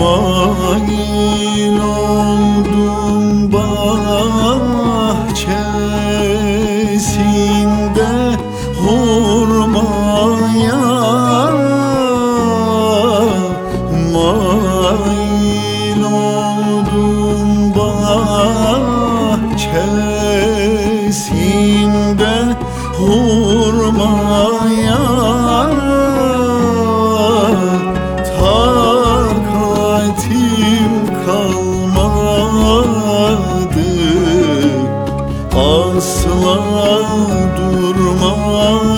[0.00, 2.89] Mani oldu.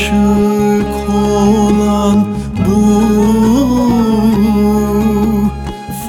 [0.00, 2.16] aşık olan
[2.66, 2.80] bu